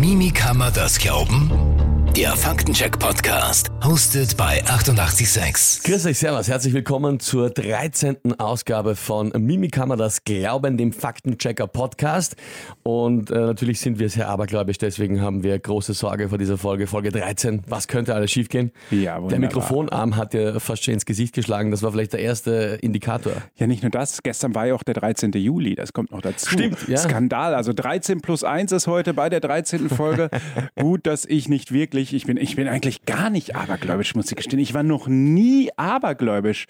[0.00, 1.89] Mimi kann man das glauben?
[2.16, 5.84] Der Faktencheck-Podcast, hostet bei 886.
[5.84, 8.16] Grüß euch, Servus, herzlich willkommen zur 13.
[8.38, 12.34] Ausgabe von Mimi kann man das glauben, dem Faktenchecker-Podcast.
[12.82, 16.88] Und äh, natürlich sind wir sehr abergläubisch, deswegen haben wir große Sorge vor dieser Folge,
[16.88, 17.62] Folge 13.
[17.68, 18.72] Was könnte alles schiefgehen?
[18.90, 19.28] Ja, wunderbar.
[19.28, 23.34] Der Mikrofonarm hat ja fast schon ins Gesicht geschlagen, das war vielleicht der erste Indikator.
[23.56, 24.18] Ja, nicht nur das.
[24.24, 25.30] Gestern war ja auch der 13.
[25.34, 25.76] Juli.
[25.76, 26.50] Das kommt noch dazu.
[26.50, 26.96] Stimmt, ja.
[26.98, 27.54] Skandal.
[27.54, 29.88] Also 13 plus 1 ist heute bei der 13.
[29.88, 30.28] Folge.
[30.74, 34.36] Gut, dass ich nicht wirklich, ich bin, ich bin eigentlich gar nicht abergläubisch, muss ich
[34.36, 34.58] gestehen.
[34.58, 36.66] Ich war noch nie abergläubisch.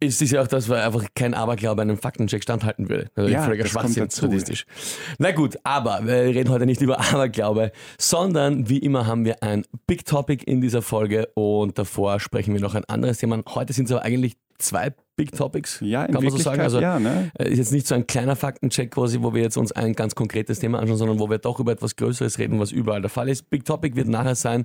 [0.00, 3.10] Ist es ja auch, dass man einfach kein Aberglaube einem Faktencheck standhalten würde.
[3.14, 4.66] Also Ja, völliger das Schwachsinn, statistisch.
[5.18, 9.64] Na gut, aber wir reden heute nicht über Aberglaube, sondern wie immer haben wir ein
[9.86, 13.40] Big Topic in dieser Folge und davor sprechen wir noch ein anderes Thema.
[13.54, 16.60] Heute sind es aber eigentlich zwei Big Topics, Ja, kann man so sagen.
[16.60, 17.30] Also ja, ne?
[17.38, 20.14] äh, ist jetzt nicht so ein kleiner Faktencheck quasi, wo wir jetzt uns ein ganz
[20.14, 23.28] konkretes Thema anschauen, sondern wo wir doch über etwas Größeres reden, was überall der Fall
[23.28, 23.48] ist.
[23.48, 24.64] Big Topic wird nachher sein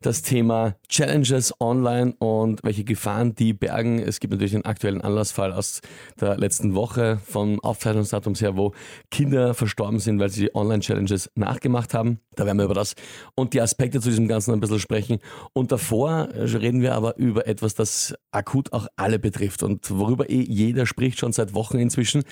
[0.00, 3.98] das Thema Challenges online und welche Gefahren die bergen.
[3.98, 5.80] Es gibt natürlich einen aktuellen Anlassfall aus
[6.20, 8.72] der letzten Woche vom Aufzeichnungsdatum her, wo
[9.10, 12.20] Kinder verstorben sind, weil sie die Online-Challenges nachgemacht haben.
[12.36, 12.94] Da werden wir über das
[13.34, 15.18] und die Aspekte zu diesem Ganzen ein bisschen sprechen.
[15.52, 20.28] Und davor äh, reden wir aber über etwas, das akut auch alle betrifft und worüber
[20.30, 22.24] eh jeder spricht, schon seit Wochen inzwischen.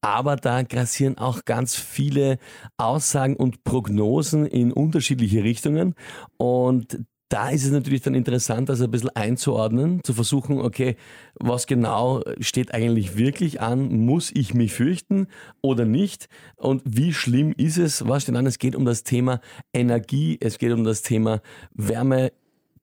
[0.00, 2.38] Aber da grassieren auch ganz viele
[2.76, 5.94] Aussagen und Prognosen in unterschiedliche Richtungen.
[6.36, 6.98] Und
[7.34, 10.96] da ist es natürlich dann interessant, das ein bisschen einzuordnen, zu versuchen, okay,
[11.34, 13.88] was genau steht eigentlich wirklich an?
[14.04, 15.26] Muss ich mich fürchten
[15.60, 16.28] oder nicht?
[16.56, 18.06] Und wie schlimm ist es?
[18.06, 18.46] Was steht an?
[18.46, 19.40] Es geht um das Thema
[19.72, 21.40] Energie, es geht um das Thema
[21.72, 22.30] Wärme,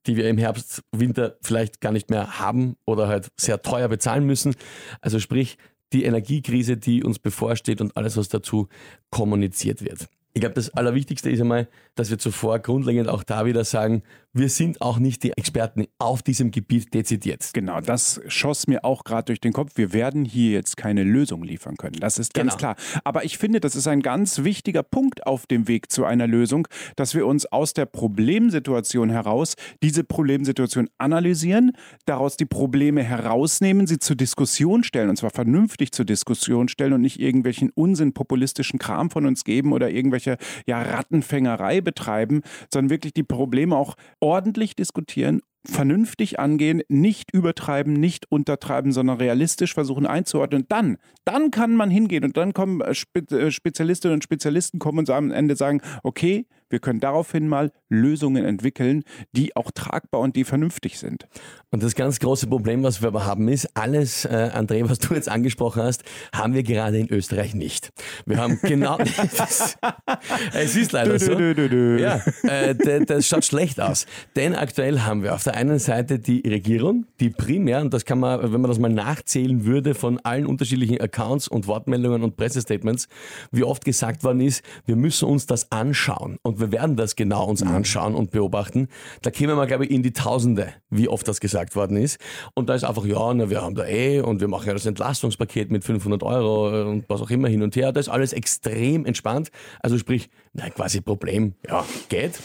[0.06, 4.24] die wir im Herbst, Winter vielleicht gar nicht mehr haben oder halt sehr teuer bezahlen
[4.24, 4.54] müssen.
[5.00, 5.58] Also sprich,
[5.92, 8.68] die Energiekrise, die uns bevorsteht und alles, was dazu
[9.10, 10.08] kommuniziert wird.
[10.34, 14.02] Ich glaube, das Allerwichtigste ist einmal, dass wir zuvor grundlegend auch da wieder sagen,
[14.34, 17.50] wir sind auch nicht die Experten auf diesem Gebiet dezidiert.
[17.52, 19.72] Genau, das schoss mir auch gerade durch den Kopf.
[19.74, 21.96] Wir werden hier jetzt keine Lösung liefern können.
[22.00, 22.74] Das ist ganz Genau.
[22.74, 22.76] klar.
[23.04, 26.66] Aber ich finde, das ist ein ganz wichtiger Punkt auf dem Weg zu einer Lösung,
[26.96, 31.72] dass wir uns aus der Problemsituation heraus diese Problemsituation analysieren,
[32.06, 37.02] daraus die Probleme herausnehmen, sie zur Diskussion stellen und zwar vernünftig zur Diskussion stellen und
[37.02, 42.40] nicht irgendwelchen Unsinn populistischen Kram von uns geben oder irgendwelche ja, Rattenfängerei betreiben,
[42.72, 49.74] sondern wirklich die Probleme auch ordentlich diskutieren vernünftig angehen, nicht übertreiben, nicht untertreiben, sondern realistisch
[49.74, 50.64] versuchen einzuordnen.
[50.68, 55.10] Dann, dann kann man hingehen und dann kommen äh, äh, Spezialistinnen und Spezialisten kommen und
[55.10, 60.44] am Ende sagen, okay, wir können daraufhin mal Lösungen entwickeln, die auch tragbar und die
[60.44, 61.28] vernünftig sind.
[61.70, 65.14] Und das ganz große Problem, was wir aber haben, ist, alles, äh, André, was du
[65.14, 66.02] jetzt angesprochen hast,
[66.34, 67.92] haben wir gerade in Österreich nicht.
[68.26, 68.98] Wir haben genau.
[70.54, 71.32] es ist leider so.
[71.38, 74.06] Ja, äh, das schaut schlecht aus.
[74.34, 78.18] Denn aktuell haben wir auf der einen Seite die Regierung, die primär, und das kann
[78.18, 83.08] man, wenn man das mal nachzählen würde, von allen unterschiedlichen Accounts und Wortmeldungen und Pressestatements,
[83.50, 86.38] wie oft gesagt worden ist, wir müssen uns das anschauen.
[86.42, 88.88] Und wir werden das genau uns anschauen und beobachten.
[89.20, 92.18] Da kämen wir, glaube ich, in die Tausende, wie oft das gesagt worden ist.
[92.54, 94.86] Und da ist einfach, ja, na, wir haben da eh und wir machen ja das
[94.86, 97.92] Entlastungspaket mit 500 Euro und was auch immer hin und her.
[97.92, 99.50] Das ist alles extrem entspannt.
[99.80, 102.40] Also sprich, na, quasi Problem, ja, geht.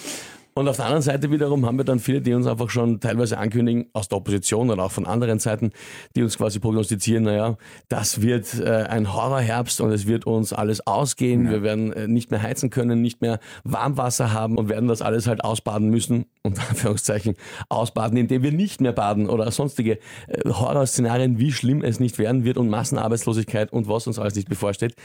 [0.58, 3.38] Und auf der anderen Seite wiederum haben wir dann viele, die uns einfach schon teilweise
[3.38, 5.70] ankündigen, aus der Opposition oder auch von anderen Seiten,
[6.16, 7.58] die uns quasi prognostizieren, naja,
[7.90, 11.48] das wird äh, ein Horrorherbst und es wird uns alles ausgehen.
[11.52, 15.28] Wir werden äh, nicht mehr heizen können, nicht mehr Warmwasser haben und werden das alles
[15.28, 17.36] halt ausbaden müssen, unter Anführungszeichen,
[17.70, 22.46] ausbaden, indem wir nicht mehr baden oder sonstige äh, Horrorszenarien, wie schlimm es nicht werden
[22.46, 24.96] wird und Massenarbeitslosigkeit und was uns alles nicht bevorsteht.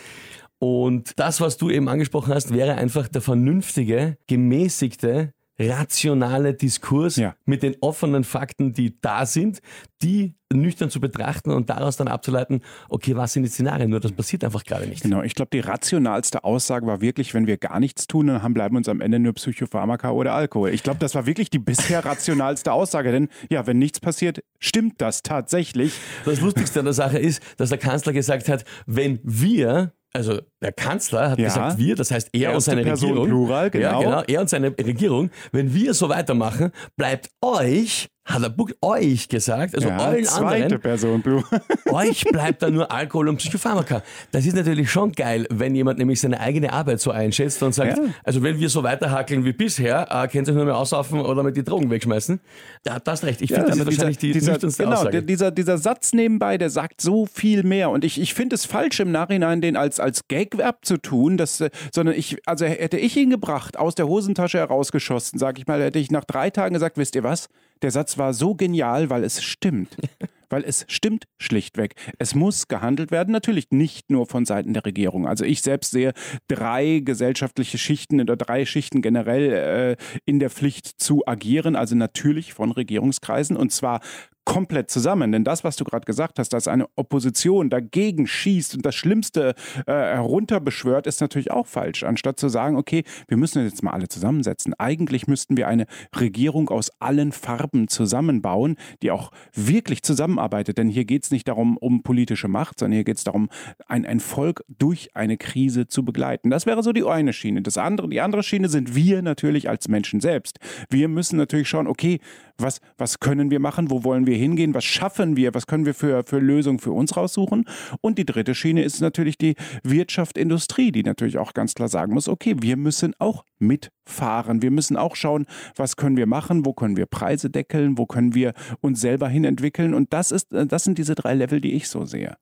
[0.58, 7.34] Und das, was du eben angesprochen hast, wäre einfach der vernünftige, gemäßigte, rationale Diskurs Ja.
[7.44, 9.60] mit den offenen Fakten, die da sind,
[10.02, 13.88] die nüchtern zu betrachten und daraus dann abzuleiten, okay, was sind die Szenarien?
[13.90, 15.02] Nur das passiert einfach gerade nicht.
[15.02, 18.52] Genau, ich glaube, die rationalste Aussage war wirklich, wenn wir gar nichts tun, dann haben,
[18.54, 20.70] bleiben uns am Ende nur Psychopharmaka oder Alkohol.
[20.70, 25.00] Ich glaube, das war wirklich die bisher rationalste Aussage, denn ja, wenn nichts passiert, stimmt
[25.00, 25.94] das tatsächlich.
[26.24, 30.72] Das Lustigste an der Sache ist, dass der Kanzler gesagt hat, wenn wir, also der
[30.72, 31.46] Kanzler hat Ja.
[31.46, 34.00] gesagt wir, das heißt er und Erste seine Person Regierung, Plural, ja, genau.
[34.00, 39.74] genau, er und seine Regierung, wenn wir so weitermachen, bleibt euch hat er euch gesagt,
[39.74, 41.42] also ja, allen zweite anderen, Person, Blue.
[41.90, 44.02] euch bleibt da nur Alkohol und Psychopharmaka.
[44.30, 47.98] Das ist natürlich schon geil, wenn jemand nämlich seine eigene Arbeit so einschätzt und sagt,
[47.98, 48.04] Ja.
[48.22, 51.56] also wenn wir so weiterhackeln wie bisher, äh, könnt ihr nur mehr aussaufen oder mit
[51.56, 52.40] die Drogen wegschmeißen.
[52.84, 53.42] Da hast du hast recht.
[53.42, 55.22] Ich finde, das ist wahrscheinlich die dieser, genau, Aussage.
[55.24, 57.90] dieser, dieser Satz nebenbei, der sagt so viel mehr.
[57.90, 61.70] Und ich, ich finde es falsch im Nachhinein, den als, als Gag abzutun, dass, äh,
[61.92, 65.98] sondern ich, also hätte ich ihn gebracht, aus der Hosentasche herausgeschossen, sag ich mal, hätte
[65.98, 67.48] ich nach drei Tagen gesagt, wisst ihr was?
[67.82, 69.96] Der Satz war so genial, weil es stimmt.
[70.48, 71.94] Weil es stimmt schlichtweg.
[72.18, 75.26] Es muss gehandelt werden, natürlich nicht nur von Seiten der Regierung.
[75.26, 76.12] Also ich selbst sehe
[76.46, 82.52] drei gesellschaftliche Schichten oder drei Schichten generell äh, in der Pflicht zu agieren, also natürlich
[82.52, 84.02] von Regierungskreisen und zwar
[84.44, 85.32] komplett zusammen.
[85.32, 89.54] Denn das, was du gerade gesagt hast, dass eine Opposition dagegen schießt und das Schlimmste
[89.86, 92.02] äh, herunterbeschwört, ist natürlich auch falsch.
[92.02, 94.74] Anstatt zu sagen, okay, wir müssen jetzt mal alle zusammensetzen.
[94.78, 95.86] Eigentlich müssten wir eine
[96.18, 100.78] Regierung aus allen Farben zusammenbauen, die auch wirklich zusammenarbeitet.
[100.78, 103.48] Denn hier geht es nicht darum, um politische Macht, sondern hier geht es darum,
[103.86, 106.50] ein, ein Volk durch eine Krise zu begleiten.
[106.50, 107.62] Das wäre so die eine Schiene.
[107.62, 110.58] Das andere, die andere Schiene sind wir natürlich als Menschen selbst.
[110.90, 112.20] Wir müssen natürlich schauen, okay,
[112.58, 115.94] was, was können wir machen, wo wollen wir hingehen, was schaffen wir, was können wir
[115.94, 117.64] für, für Lösungen für uns raussuchen.
[118.00, 122.14] Und die dritte Schiene ist natürlich die Wirtschaft, Industrie, die natürlich auch ganz klar sagen
[122.14, 124.62] muss, okay, wir müssen auch mitfahren.
[124.62, 125.46] Wir müssen auch schauen,
[125.76, 129.44] was können wir machen, wo können wir Preise deckeln, wo können wir uns selber hin
[129.44, 129.94] entwickeln.
[129.94, 132.36] Und das, ist, das sind diese drei Level, die ich so sehe.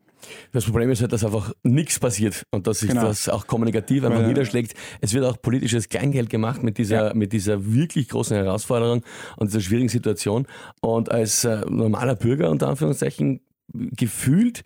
[0.52, 3.04] Das Problem ist halt, dass einfach nichts passiert und dass sich Genau.
[3.04, 4.74] das auch kommunikativ einfach Weil- niederschlägt.
[5.00, 7.14] Es wird auch politisches Kleingeld gemacht mit dieser, Ja.
[7.14, 9.02] mit dieser wirklich großen Herausforderung
[9.36, 10.46] und dieser schwierigen Situation.
[10.80, 13.40] Und als äh, normaler Bürger unter Anführungszeichen
[13.72, 14.62] gefühlt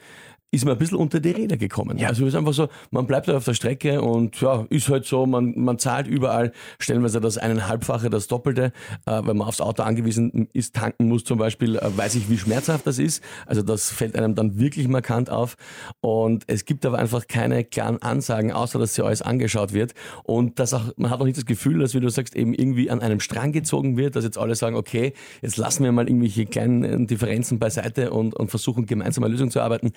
[0.55, 1.99] ist man ein bisschen unter die Räder gekommen.
[1.99, 2.09] Ja.
[2.09, 5.05] Also es ist einfach so, man bleibt halt auf der Strecke und ja, ist halt
[5.05, 8.73] so, man, man zahlt überall stellenweise das eineinhalbfache, das Doppelte,
[9.07, 12.39] äh, wenn man aufs Auto angewiesen ist, tanken muss zum Beispiel, äh, weiß ich, wie
[12.39, 13.23] schmerzhaft das ist.
[13.47, 15.57] Also das fällt einem dann wirklich markant auf.
[16.01, 19.95] Und es gibt aber einfach keine klaren Ansagen, außer dass sie alles angeschaut wird.
[20.23, 22.91] Und das auch, man hat auch nicht das Gefühl, dass, wie du sagst, eben irgendwie
[22.91, 26.47] an einem Strang gezogen wird, dass jetzt alle sagen, okay, jetzt lassen wir mal irgendwelche
[26.47, 29.93] kleinen Differenzen beiseite und, und versuchen gemeinsam eine Lösung zu arbeiten.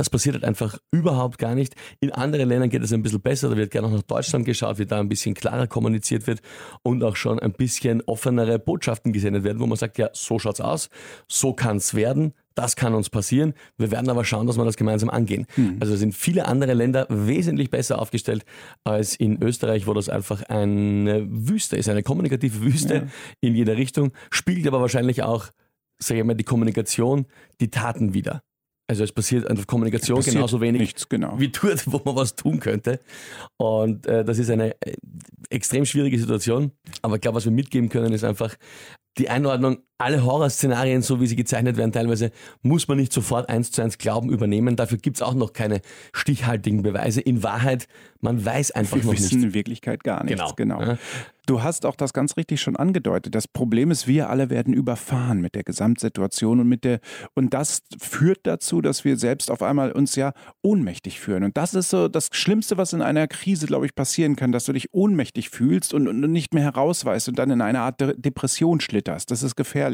[0.00, 1.74] Das passiert halt einfach überhaupt gar nicht.
[2.00, 3.50] In anderen Ländern geht es ein bisschen besser.
[3.50, 6.40] Da wird gerne auch nach Deutschland geschaut, wie da ein bisschen klarer kommuniziert wird
[6.82, 10.62] und auch schon ein bisschen offenere Botschaften gesendet werden, wo man sagt, ja, so schaut's
[10.62, 10.88] aus,
[11.28, 12.32] so kann's werden.
[12.54, 13.52] Das kann uns passieren.
[13.76, 15.46] Wir werden aber schauen, dass wir das gemeinsam angehen.
[15.80, 18.46] Also sind viele andere Länder wesentlich besser aufgestellt
[18.82, 23.08] als in Österreich, wo das einfach eine Wüste ist, eine kommunikative Wüste
[23.42, 25.48] in jeder Richtung, spiegelt aber wahrscheinlich auch,
[25.98, 27.26] sage ich mal, die Kommunikation,
[27.60, 28.40] die Taten wieder.
[28.90, 31.38] Also es passiert einfach Kommunikation Passiert genauso wenig nichts, genau.
[31.38, 32.98] wie dort, wo man was tun könnte.
[33.56, 34.96] Und äh, das ist eine äh,
[35.48, 36.72] extrem schwierige Situation.
[37.00, 38.56] Aber ich glaube, was wir mitgeben können, ist einfach
[39.16, 42.30] die Einordnung, alle Horrorszenarien, so wie sie gezeichnet werden, teilweise
[42.62, 44.76] muss man nicht sofort eins zu eins Glauben übernehmen.
[44.76, 45.80] Dafür gibt es auch noch keine
[46.12, 47.20] stichhaltigen Beweise.
[47.20, 47.86] In Wahrheit,
[48.20, 49.46] man weiß einfach Wir noch wissen nicht.
[49.46, 50.54] in Wirklichkeit gar nichts.
[50.56, 50.76] Genau.
[50.76, 50.82] Genau.
[50.92, 50.98] Ja.
[51.46, 53.34] Du hast auch das ganz richtig schon angedeutet.
[53.34, 57.00] Das Problem ist, wir alle werden überfahren mit der Gesamtsituation und mit der
[57.34, 60.32] und das führt dazu, dass wir selbst auf einmal uns ja
[60.62, 61.42] ohnmächtig fühlen.
[61.42, 64.66] Und das ist so das Schlimmste, was in einer Krise, glaube ich, passieren kann, dass
[64.66, 68.14] du dich ohnmächtig fühlst und, und nicht mehr herausweist und dann in eine Art De
[68.16, 69.32] Depression schlitterst.
[69.32, 69.89] Das ist gefährlich.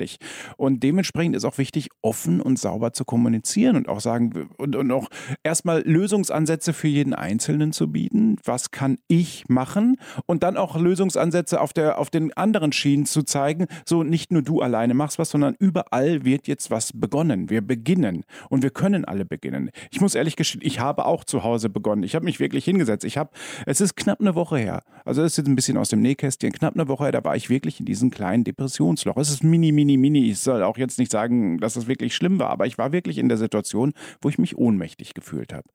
[0.57, 4.91] Und dementsprechend ist auch wichtig, offen und sauber zu kommunizieren und auch sagen und, und
[4.91, 5.09] auch
[5.43, 8.37] erstmal Lösungsansätze für jeden Einzelnen zu bieten.
[8.45, 9.97] Was kann ich machen?
[10.27, 13.67] Und dann auch Lösungsansätze auf, der, auf den anderen Schienen zu zeigen.
[13.85, 17.51] So nicht nur du alleine machst was, sondern überall wird jetzt was begonnen.
[17.51, 19.71] Wir beginnen und wir können alle beginnen.
[19.91, 22.03] Ich muss ehrlich gestehen, ich habe auch zu Hause begonnen.
[22.03, 23.05] Ich habe mich wirklich hingesetzt.
[23.05, 23.31] Ich habe,
[23.67, 24.83] es ist knapp eine Woche her.
[25.05, 26.53] Also das ist jetzt ein bisschen aus dem Nähkästchen.
[26.53, 29.17] Knapp eine Woche her, da war ich wirklich in diesem kleinen Depressionsloch.
[29.17, 30.31] Es ist mini, mini, mini.
[30.31, 33.19] Ich soll auch jetzt nicht sagen, dass es wirklich schlimm war, aber ich war wirklich
[33.19, 35.69] in der Situation, wo ich mich ohnmächtig gefühlt habe.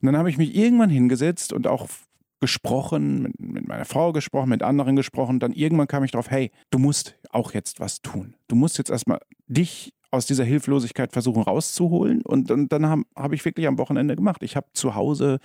[0.00, 1.88] Und dann habe ich mich irgendwann hingesetzt und auch
[2.40, 5.40] gesprochen, mit, mit meiner Frau gesprochen, mit anderen gesprochen.
[5.40, 8.36] Dann irgendwann kam ich drauf, hey, du musst auch jetzt was tun.
[8.48, 12.22] Du musst jetzt erstmal dich aus dieser Hilflosigkeit versuchen rauszuholen.
[12.22, 14.42] Und, und dann habe hab ich wirklich am Wochenende gemacht.
[14.42, 15.38] Ich habe zu Hause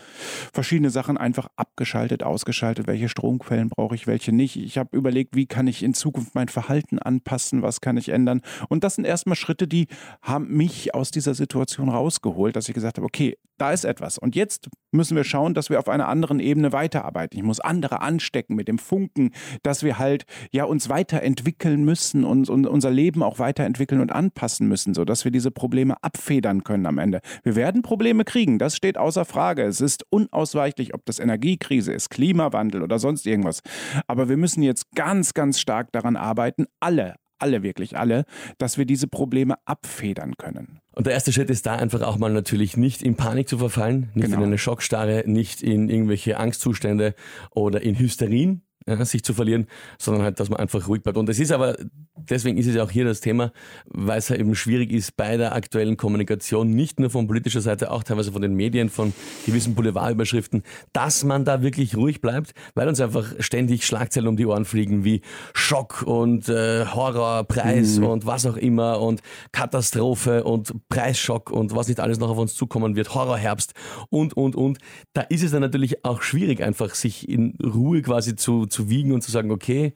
[0.53, 2.87] verschiedene Sachen einfach abgeschaltet, ausgeschaltet.
[2.87, 4.55] Welche Stromquellen brauche ich, welche nicht.
[4.55, 8.41] Ich habe überlegt, wie kann ich in Zukunft mein Verhalten anpassen, was kann ich ändern.
[8.69, 9.87] Und das sind erstmal Schritte, die
[10.21, 14.17] haben mich aus dieser Situation rausgeholt, dass ich gesagt habe, okay, da ist etwas.
[14.17, 17.37] Und jetzt müssen wir schauen, dass wir auf einer anderen Ebene weiterarbeiten.
[17.37, 19.31] Ich muss andere anstecken mit dem Funken,
[19.63, 24.58] dass wir halt ja uns weiterentwickeln müssen und, und unser Leben auch weiterentwickeln und anpassen
[24.67, 27.21] müssen, sodass wir diese Probleme abfedern können am Ende.
[27.43, 29.63] Wir werden Probleme kriegen, das steht außer Frage.
[29.63, 33.61] Es ist unausweichlich, ob das Energiekrise ist, Klimawandel oder sonst irgendwas.
[34.07, 38.25] Aber wir müssen jetzt ganz, ganz stark daran arbeiten, alle, alle, wirklich alle,
[38.57, 40.79] dass wir diese Probleme abfedern können.
[40.93, 44.09] Und der erste Schritt ist da einfach auch mal natürlich nicht in Panik zu verfallen,
[44.13, 44.39] nicht genau.
[44.39, 47.15] in eine Schockstarre, nicht in irgendwelche Angstzustände
[47.51, 49.67] oder in Hysterien, ja, sich zu verlieren,
[49.97, 51.17] sondern halt, dass man einfach ruhig bleibt.
[51.17, 51.77] Und es ist aber,
[52.15, 53.51] deswegen ist es ja auch hier das Thema,
[53.85, 57.91] weil es ja eben schwierig ist bei der aktuellen Kommunikation, nicht nur von politischer Seite,
[57.91, 59.13] auch teilweise von den Medien, von
[59.45, 64.45] gewissen Boulevardüberschriften, dass man da wirklich ruhig bleibt, weil uns einfach ständig Schlagzeilen um die
[64.45, 65.21] Ohren fliegen, wie
[65.53, 68.05] Schock und äh, Horror, Preis mhm.
[68.05, 72.55] und was auch immer und Katastrophe und Preisschock und was nicht alles noch auf uns
[72.55, 73.73] zukommen wird, Horrorherbst
[74.09, 74.79] und, und, und.
[75.13, 78.89] Da ist es dann natürlich auch schwierig, einfach sich in Ruhe quasi zu, zu zu
[78.89, 79.93] wiegen und zu sagen, okay,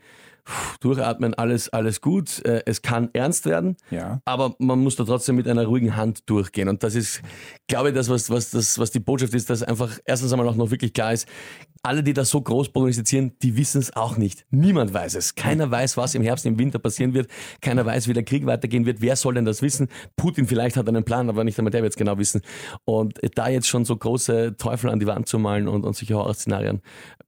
[0.81, 2.43] durchatmen, alles, alles gut.
[2.45, 4.19] Äh, es kann ernst werden, ja.
[4.25, 6.67] aber man muss da trotzdem mit einer ruhigen Hand durchgehen.
[6.67, 7.21] Und das ist,
[7.67, 10.55] glaube ich, das, was, was, das, was die Botschaft ist, dass einfach erstens einmal auch
[10.55, 11.29] noch wirklich klar ist,
[11.81, 14.45] alle, die das so groß prognostizieren, die wissen es auch nicht.
[14.49, 15.35] Niemand weiß es.
[15.35, 17.29] Keiner weiß, was im Herbst, im Winter passieren wird.
[17.61, 19.01] Keiner weiß, wie der Krieg weitergehen wird.
[19.01, 19.87] Wer soll denn das wissen?
[20.17, 22.41] Putin vielleicht hat einen Plan, aber nicht einmal der wird es genau wissen.
[22.83, 26.15] Und da jetzt schon so große Teufel an die Wand zu malen und, und solche
[26.15, 26.81] Horrorszenarien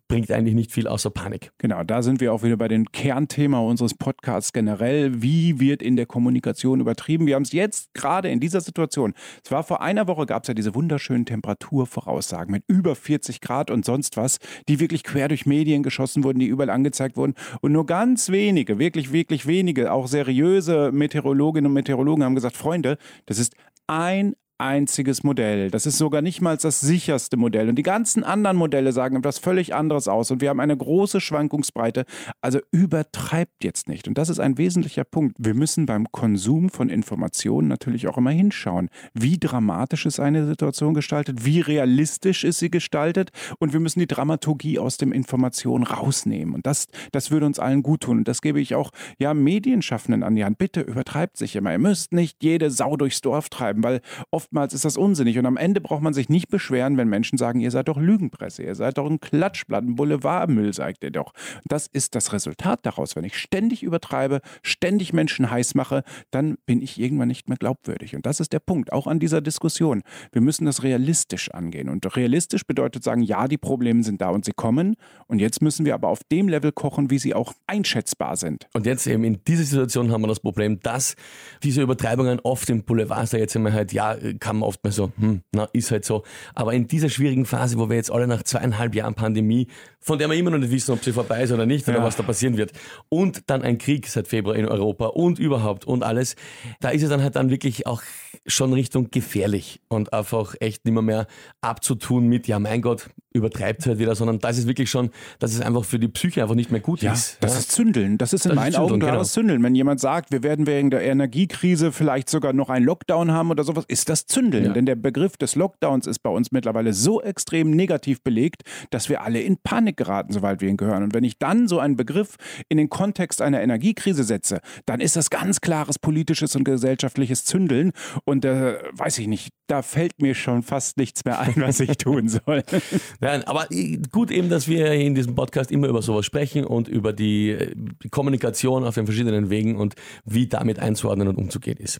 [0.07, 1.51] bringt eigentlich nicht viel außer Panik.
[1.57, 5.21] Genau, da sind wir auch wieder bei dem Kernthema unseres Podcasts generell.
[5.21, 7.25] Wie wird in der Kommunikation übertrieben?
[7.25, 9.13] Wir haben es jetzt gerade in dieser Situation.
[9.43, 13.71] Es war vor einer Woche, gab es ja diese wunderschönen Temperaturvoraussagen mit über 40 Grad
[13.71, 17.33] und sonst was, die wirklich quer durch Medien geschossen wurden, die überall angezeigt wurden.
[17.61, 22.97] Und nur ganz wenige, wirklich, wirklich wenige, auch seriöse Meteorologinnen und Meteorologen haben gesagt, Freunde,
[23.25, 23.55] das ist
[23.87, 25.69] ein einziges Modell.
[25.69, 27.69] Das ist sogar nicht mal das sicherste Modell.
[27.69, 30.31] Und die ganzen anderen Modelle sagen etwas völlig anderes aus.
[30.31, 32.05] Und wir haben eine große Schwankungsbreite.
[32.41, 34.07] Also übertreibt jetzt nicht.
[34.07, 35.35] Und das ist ein wesentlicher Punkt.
[35.39, 38.89] Wir müssen beim Konsum von Informationen natürlich auch immer hinschauen.
[39.13, 41.45] Wie dramatisch ist eine Situation gestaltet?
[41.45, 43.31] Wie realistisch ist sie gestaltet?
[43.59, 46.55] Und wir müssen die Dramaturgie aus dem Information rausnehmen.
[46.55, 48.19] Und das, das würde uns allen gut tun.
[48.19, 50.57] Und das gebe ich auch ja, Medienschaffenden an die Hand.
[50.57, 51.73] Bitte übertreibt sich immer.
[51.73, 55.39] Ihr müsst nicht jede Sau durchs Dorf treiben, weil oft oftmals ist das unsinnig.
[55.39, 58.61] Und am Ende braucht man sich nicht beschweren, wenn Menschen sagen, ihr seid doch Lügenpresse,
[58.61, 61.33] ihr seid doch ein Klatschblatt, ein Boulevardmüll, sagt ihr doch.
[61.65, 63.15] Das ist das Resultat daraus.
[63.15, 68.15] Wenn ich ständig übertreibe, ständig Menschen heiß mache, dann bin ich irgendwann nicht mehr glaubwürdig.
[68.15, 70.03] Und das ist der Punkt, auch an dieser Diskussion.
[70.31, 71.89] Wir müssen das realistisch angehen.
[71.89, 74.95] Und realistisch bedeutet sagen, ja, die Probleme sind da und sie kommen.
[75.25, 78.67] Und jetzt müssen wir aber auf dem Level kochen, wie sie auch einschätzbar sind.
[78.73, 81.15] Und jetzt eben in dieser Situation haben wir das Problem, dass
[81.63, 85.11] diese Übertreibungen oft im Boulevard, da jetzt immer halt, ja, kann man oft mal so,
[85.17, 86.23] hm, na, ist halt so.
[86.53, 89.67] Aber in dieser schwierigen Phase, wo wir jetzt alle nach zweieinhalb Jahren Pandemie,
[89.99, 92.03] von der wir immer noch nicht wissen, ob sie vorbei ist oder nicht, oder ja.
[92.03, 92.71] was da passieren wird,
[93.09, 96.35] und dann ein Krieg seit Februar in Europa und überhaupt und alles,
[96.79, 98.01] da ist es dann halt dann wirklich auch
[98.45, 101.27] schon Richtung gefährlich und einfach echt nicht mehr, mehr
[101.61, 105.61] abzutun mit, ja mein Gott, übertreibt halt wieder, sondern das ist wirklich schon, dass es
[105.61, 107.37] einfach für die Psyche einfach nicht mehr gut ja, ist.
[107.41, 107.59] Das ja?
[107.59, 108.17] ist Zündeln.
[108.17, 109.23] Das ist in das meinen Augen klares genau.
[109.25, 109.61] Zündeln.
[109.63, 113.63] Wenn jemand sagt, wir werden wegen der Energiekrise vielleicht sogar noch einen Lockdown haben oder
[113.63, 114.65] sowas, ist das Zündeln.
[114.65, 114.73] Ja.
[114.73, 119.21] Denn der Begriff des Lockdowns ist bei uns mittlerweile so extrem negativ belegt, dass wir
[119.21, 121.03] alle in Panik geraten, soweit wir ihn gehören.
[121.03, 122.37] Und wenn ich dann so einen Begriff
[122.69, 127.91] in den Kontext einer Energiekrise setze, dann ist das ganz klares politisches und gesellschaftliches Zündeln.
[128.27, 131.95] Und äh, weiß ich nicht, da fällt mir schon fast nichts mehr ein, was ich
[131.97, 132.63] tun soll.
[133.19, 133.67] Nein, aber
[134.11, 138.09] gut eben, dass wir in diesem Podcast immer über sowas sprechen und über die, die
[138.09, 139.93] Kommunikation auf den verschiedenen Wegen und
[140.25, 141.99] wie damit einzuordnen und umzugehen ist.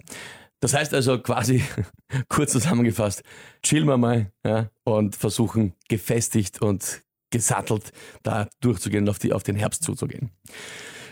[0.62, 1.63] Das heißt also quasi,
[2.27, 3.22] kurz zusammengefasst,
[3.62, 7.91] chillen wir mal ja, und versuchen gefestigt und gesattelt
[8.24, 10.32] da durchzugehen und auf, die, auf den Herbst zuzugehen.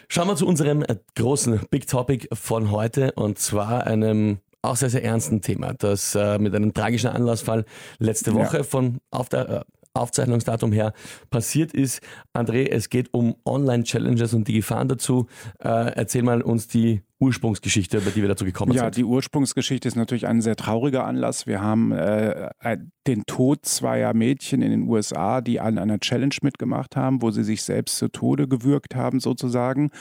[0.09, 0.83] Schauen wir zu unserem
[1.15, 6.39] großen Big Topic von heute und zwar einem auch sehr, sehr ernsten Thema, das äh,
[6.39, 7.65] mit einem tragischen Anlassfall
[7.99, 8.63] letzte Woche ja.
[8.63, 9.61] von auf der äh,
[9.93, 10.93] Aufzeichnungsdatum her
[11.29, 12.01] passiert ist.
[12.33, 15.27] André, es geht um Online-Challenges und die Gefahren dazu.
[15.59, 18.85] Äh, erzähl mal uns die Ursprungsgeschichte, über die wir dazu gekommen ja, sind.
[18.85, 21.47] Ja, die Ursprungsgeschichte ist natürlich ein sehr trauriger Anlass.
[21.47, 26.35] Wir haben äh, äh den Tod zweier Mädchen in den USA, die an einer Challenge
[26.41, 29.91] mitgemacht haben, wo sie sich selbst zu Tode gewürgt haben, sozusagen.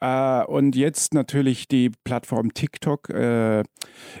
[0.00, 3.64] Äh, und jetzt natürlich die Plattform TikTok äh,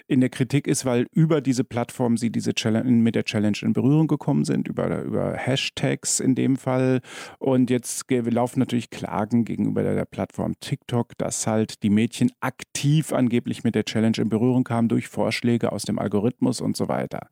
[0.08, 3.74] in der Kritik ist, weil über diese Plattform sie diese Challenge, mit der Challenge in
[3.74, 7.00] Berührung gekommen sind, über, über Hashtags in dem Fall.
[7.38, 12.51] Und jetzt laufen natürlich Klagen gegenüber der, der Plattform TikTok, dass halt die Mädchen aktiv
[13.12, 17.28] angeblich mit der Challenge in Berührung kamen durch Vorschläge aus dem Algorithmus und so weiter.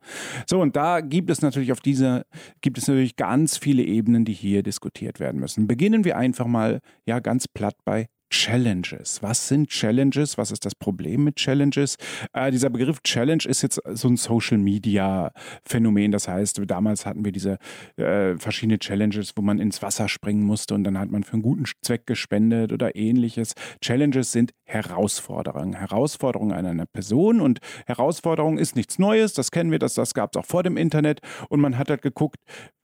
[0.47, 2.25] So, und da gibt es natürlich auf diese,
[2.61, 5.67] gibt es natürlich ganz viele Ebenen, die hier diskutiert werden müssen.
[5.67, 9.21] Beginnen wir einfach mal, ja, ganz platt bei Challenges.
[9.21, 10.37] Was sind Challenges?
[10.37, 11.97] Was ist das Problem mit Challenges?
[12.33, 15.31] Äh, dieser Begriff Challenge ist jetzt so ein Social Media
[15.65, 16.11] Phänomen.
[16.11, 17.57] Das heißt, damals hatten wir diese
[17.97, 21.41] äh, verschiedene Challenges, wo man ins Wasser springen musste und dann hat man für einen
[21.41, 23.53] guten Zweck gespendet oder ähnliches.
[23.81, 25.73] Challenges sind Herausforderungen.
[25.73, 29.33] Herausforderungen an einer Person und Herausforderung ist nichts Neues.
[29.33, 31.19] Das kennen wir, das, das gab es auch vor dem Internet
[31.49, 32.37] und man hat halt geguckt,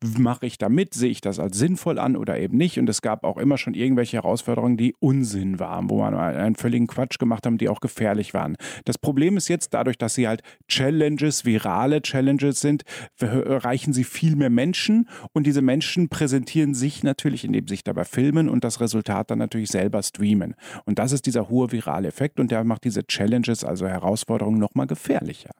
[0.03, 2.77] mache ich da mit, sehe ich das als sinnvoll an oder eben nicht.
[2.77, 6.55] Und es gab auch immer schon irgendwelche Herausforderungen, die Unsinn Unsinn waren, wo man einen
[6.55, 8.55] völligen Quatsch gemacht haben, die auch gefährlich waren.
[8.85, 12.83] Das Problem ist jetzt, dadurch, dass sie halt Challenges, virale Challenges sind,
[13.19, 18.05] erreichen sie viel mehr Menschen und diese Menschen präsentieren sich natürlich, indem sie sich dabei
[18.05, 20.55] filmen und das Resultat dann natürlich selber streamen.
[20.85, 24.87] Und das ist dieser hohe virale Effekt und der macht diese Challenges, also Herausforderungen, nochmal
[24.87, 25.51] gefährlicher.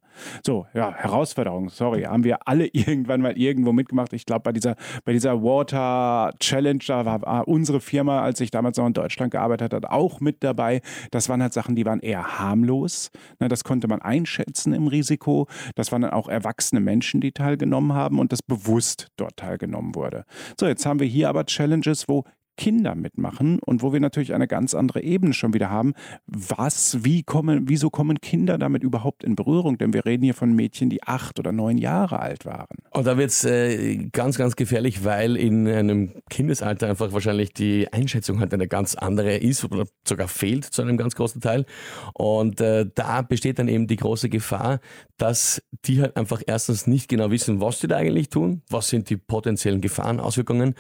[0.44, 4.14] So, ja, Herausforderung, sorry, haben wir alle irgendwann mal irgendwo mitgemacht.
[4.14, 8.78] Ich glaube, bei dieser, bei dieser Water Challenge, da war unsere Firma, als ich damals
[8.78, 10.82] noch in Deutschland gearbeitet habe, auch mit dabei.
[11.12, 13.10] Das waren halt Sachen, die waren eher harmlos.
[13.40, 15.48] Das konnte man einschätzen im Risiko.
[15.76, 20.26] Das waren dann auch erwachsene Menschen, die teilgenommen haben und das bewusst dort teilgenommen wurde.
[20.60, 22.24] So, jetzt haben wir hier aber Challenges, wo
[22.58, 25.94] Kinder mitmachen und wo wir natürlich eine ganz andere Ebene schon wieder haben.
[26.26, 29.78] Was, wie kommen, wieso kommen Kinder damit überhaupt in Berührung?
[29.78, 32.78] Denn wir reden hier von Mädchen, die acht oder neun Jahre alt waren.
[32.92, 37.92] Und da wird es äh, ganz, ganz gefährlich, weil in einem Kindesalter einfach wahrscheinlich die
[37.94, 41.66] Einschätzung halt eine ganz andere ist oder sogar fehlt zu einem ganz großen Teil.
[42.14, 44.80] Und äh, da besteht dann eben die große Gefahr,
[45.18, 49.10] dass die halt einfach erstens nicht genau wissen, was sie da eigentlich tun, was sind
[49.10, 50.76] die potenziellen Gefahren, Auswirkungen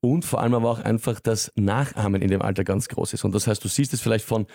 [0.00, 3.24] und vor allem aber auch einfach das Nachahmen in dem Alter ganz groß ist.
[3.24, 4.46] Und das heißt, du siehst es vielleicht von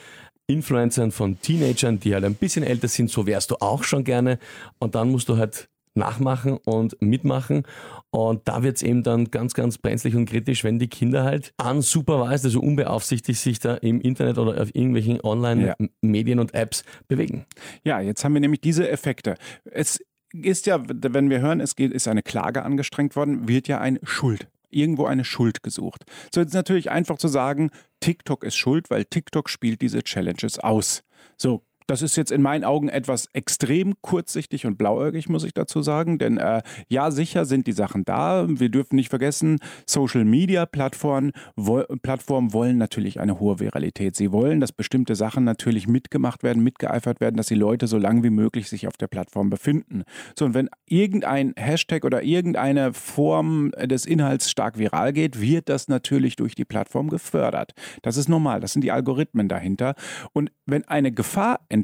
[0.48, 4.40] Influencern, von Teenagern, die halt ein bisschen älter sind, so wärst du auch schon gerne.
[4.80, 7.64] Und dann musst du halt nachmachen und mitmachen.
[8.12, 11.54] Und da wird es eben dann ganz, ganz brenzlig und kritisch, wenn die Kinder halt
[11.62, 16.42] unsupervised, also unbeaufsichtigt sich da im Internet oder auf irgendwelchen Online-Medien ja.
[16.42, 17.46] und Apps bewegen.
[17.84, 19.36] Ja, jetzt haben wir nämlich diese Effekte.
[19.66, 20.00] Es
[20.32, 24.00] ist ja, wenn wir hören, es geht, ist eine Klage angestrengt worden, wird ja ein
[24.04, 26.04] Schuld irgendwo eine Schuld gesucht.
[26.34, 31.04] So jetzt natürlich einfach zu sagen, TikTok ist schuld, weil TikTok spielt diese Challenges aus.
[31.38, 35.82] So das ist jetzt in meinen Augen etwas extrem kurzsichtig und blauäugig, muss ich dazu
[35.82, 36.20] sagen.
[36.20, 38.46] Denn äh, ja, sicher sind die Sachen da.
[38.48, 44.16] Wir dürfen nicht vergessen, Social Media Plattformen, wo, Plattformen wollen natürlich eine hohe Viralität.
[44.16, 48.22] Sie wollen, dass bestimmte Sachen natürlich mitgemacht werden, mitgeeifert werden, dass die Leute so lange
[48.24, 50.04] wie möglich sich auf der Plattform befinden.
[50.38, 55.88] So, und wenn irgendein Hashtag oder irgendeine Form des Inhalts stark viral geht, wird das
[55.88, 57.72] natürlich durch die Plattform gefördert.
[58.02, 58.60] Das ist normal.
[58.60, 59.96] Das sind die Algorithmen dahinter.
[60.34, 61.77] Und wenn eine Gefahr entsteht,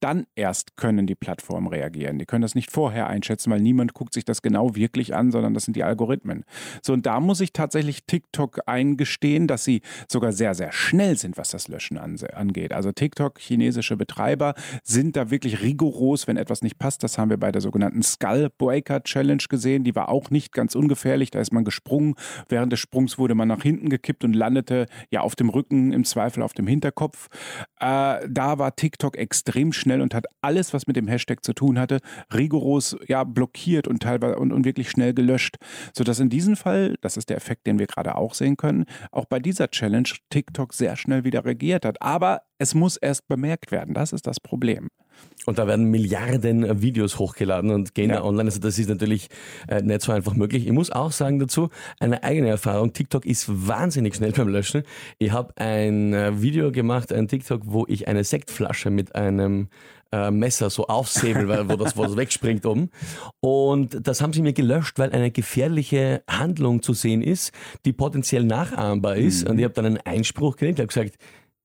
[0.00, 2.18] dann erst können die Plattformen reagieren.
[2.18, 5.54] Die können das nicht vorher einschätzen, weil niemand guckt sich das genau wirklich an, sondern
[5.54, 6.44] das sind die Algorithmen.
[6.82, 11.36] So, und da muss ich tatsächlich TikTok eingestehen, dass sie sogar sehr, sehr schnell sind,
[11.36, 12.72] was das Löschen angeht.
[12.72, 17.02] Also TikTok, chinesische Betreiber, sind da wirklich rigoros, wenn etwas nicht passt.
[17.02, 19.84] Das haben wir bei der sogenannten Skull Breaker Challenge gesehen.
[19.84, 21.30] Die war auch nicht ganz ungefährlich.
[21.30, 22.14] Da ist man gesprungen.
[22.48, 26.04] Während des Sprungs wurde man nach hinten gekippt und landete ja auf dem Rücken, im
[26.04, 27.28] Zweifel auf dem Hinterkopf.
[27.80, 31.52] Äh, da war TikTok extrem extrem schnell und hat alles, was mit dem Hashtag zu
[31.52, 32.00] tun hatte,
[32.34, 35.56] rigoros ja, blockiert und teilweise und, und wirklich schnell gelöscht.
[35.94, 39.26] Sodass in diesem Fall, das ist der Effekt, den wir gerade auch sehen können, auch
[39.26, 42.02] bei dieser Challenge TikTok sehr schnell wieder reagiert hat.
[42.02, 43.94] Aber es muss erst bemerkt werden.
[43.94, 44.88] Das ist das Problem.
[45.46, 48.16] Und da werden Milliarden Videos hochgeladen und gehen ja.
[48.16, 48.48] da online.
[48.48, 49.28] Also das ist natürlich
[49.66, 50.66] äh, nicht so einfach möglich.
[50.66, 52.92] Ich muss auch sagen dazu, eine eigene Erfahrung.
[52.92, 54.82] TikTok ist wahnsinnig schnell beim Löschen.
[55.18, 59.68] Ich habe ein äh, Video gemacht, ein TikTok, wo ich eine Sektflasche mit einem
[60.12, 62.90] äh, Messer so aufsäbel, weil, wo, das, wo das wegspringt oben.
[63.40, 67.52] Und das haben sie mir gelöscht, weil eine gefährliche Handlung zu sehen ist,
[67.84, 69.44] die potenziell nachahmbar ist.
[69.44, 69.50] Mhm.
[69.50, 70.78] Und ich habe dann einen Einspruch gekriegt.
[70.78, 71.18] Ich habe gesagt,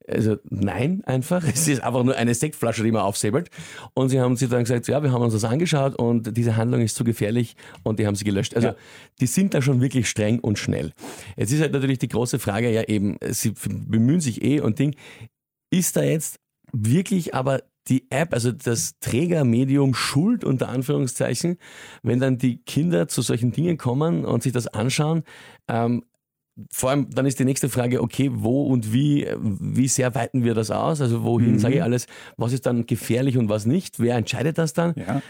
[0.07, 1.43] also nein, einfach.
[1.53, 3.49] Es ist einfach nur eine Sektflasche, die man aufsäbelt.
[3.93, 6.81] Und sie haben sich dann gesagt, ja, wir haben uns das angeschaut und diese Handlung
[6.81, 8.55] ist zu gefährlich und die haben sie gelöscht.
[8.55, 8.75] Also ja.
[9.21, 10.91] die sind da schon wirklich streng und schnell.
[11.37, 14.95] Jetzt ist halt natürlich die große Frage, ja eben, sie bemühen sich eh und Ding,
[15.71, 16.39] ist da jetzt
[16.71, 21.57] wirklich aber die App, also das Trägermedium schuld unter Anführungszeichen,
[22.01, 25.23] wenn dann die Kinder zu solchen Dingen kommen und sich das anschauen,
[25.67, 26.03] ähm,
[26.71, 30.53] vor allem dann ist die nächste Frage, okay, wo und wie, wie sehr weiten wir
[30.53, 31.01] das aus?
[31.01, 31.59] Also wohin mhm.
[31.59, 32.05] sage ich alles,
[32.37, 33.99] was ist dann gefährlich und was nicht?
[33.99, 34.93] Wer entscheidet das dann?
[34.95, 35.21] Ja.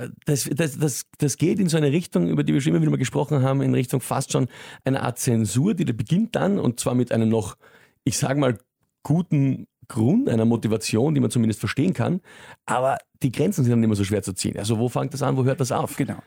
[0.00, 2.80] Äh, das, das, das, das geht in so eine Richtung, über die wir schon immer
[2.80, 4.48] wieder mal gesprochen haben, in Richtung fast schon
[4.84, 7.56] eine Art Zensur, die beginnt dann und zwar mit einem noch,
[8.04, 8.58] ich sage mal,
[9.02, 12.20] guten Grund, einer Motivation, die man zumindest verstehen kann,
[12.64, 14.58] aber die Grenzen sind dann immer so schwer zu ziehen.
[14.58, 15.96] Also wo fängt das an, wo hört das auf?
[15.96, 16.18] Genau.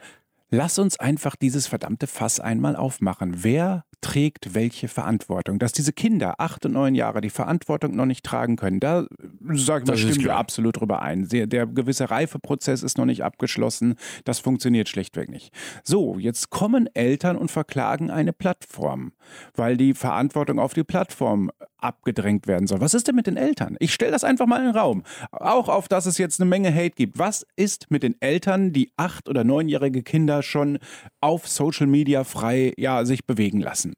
[0.52, 3.44] Lass uns einfach dieses verdammte Fass einmal aufmachen.
[3.44, 5.60] Wer trägt welche Verantwortung.
[5.60, 9.06] Dass diese Kinder, acht und neun Jahre, die Verantwortung noch nicht tragen können, da
[9.54, 11.28] sagen wir, stimmen wir absolut drüber ein.
[11.28, 13.96] Der, der gewisse Reifeprozess ist noch nicht abgeschlossen.
[14.26, 15.54] Das funktioniert schlichtweg nicht.
[15.84, 19.12] So, jetzt kommen Eltern und verklagen eine Plattform,
[19.56, 22.82] weil die Verantwortung auf die Plattform abgedrängt werden soll.
[22.82, 23.76] Was ist denn mit den Eltern?
[23.80, 25.04] Ich stelle das einfach mal in den Raum.
[25.32, 27.18] Auch auf, dass es jetzt eine Menge Hate gibt.
[27.18, 30.80] Was ist mit den Eltern, die acht- oder neunjährige Kinder schon
[31.22, 33.89] auf Social Media frei ja, sich bewegen lassen?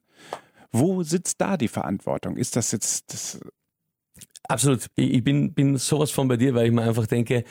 [0.70, 2.36] Wo sitzt da die Verantwortung?
[2.36, 3.40] Ist das jetzt das
[4.48, 4.86] Absolut.
[4.96, 7.44] Ich bin, bin sowas von bei dir, weil ich mir einfach denke,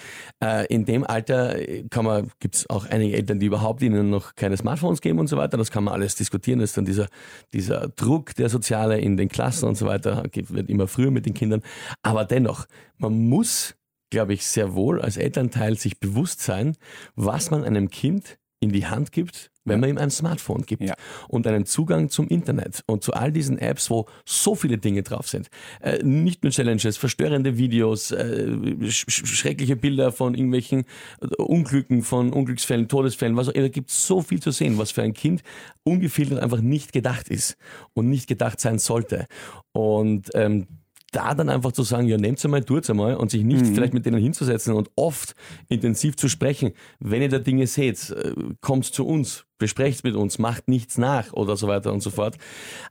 [0.43, 1.55] äh, in dem Alter
[1.89, 5.27] kann man, gibt es auch einige Eltern, die überhaupt ihnen noch keine Smartphones geben und
[5.27, 5.57] so weiter.
[5.57, 6.59] Das kann man alles diskutieren.
[6.59, 7.07] Das ist dann dieser,
[7.53, 11.33] dieser Druck, der soziale in den Klassen und so weiter, wird immer früher mit den
[11.33, 11.61] Kindern.
[12.03, 12.65] Aber dennoch,
[12.97, 13.75] man muss,
[14.09, 16.75] glaube ich, sehr wohl als Elternteil sich bewusst sein,
[17.15, 20.93] was man einem Kind in die Hand gibt, wenn man ihm ein Smartphone gibt ja.
[21.27, 25.27] und einen Zugang zum Internet und zu all diesen Apps, wo so viele Dinge drauf
[25.27, 25.49] sind.
[25.81, 28.49] Äh, nicht nur Challenges, verstörende Videos, äh,
[28.89, 30.85] sch schreckliche Bilder von irgendwelchen
[31.21, 33.67] äh, Unglücken, von Unglücksfällen, Todesfällen, was auch immer.
[33.67, 35.41] Da gibt so viel zu sehen, was für ein Kind
[35.83, 37.57] ungefiltert einfach nicht gedacht ist
[37.93, 39.25] und nicht gedacht sein sollte.
[39.73, 40.67] Und ähm,
[41.11, 43.75] da dann einfach zu sagen, ja, nehmt's einmal, tut's einmal und sich nicht mhm.
[43.75, 45.35] vielleicht mit denen hinzusetzen und oft
[45.67, 46.71] intensiv zu sprechen.
[46.99, 51.31] Wenn ihr da Dinge seht, äh, kommt zu uns, besprecht mit uns, macht nichts nach
[51.33, 52.35] oder so weiter und so fort.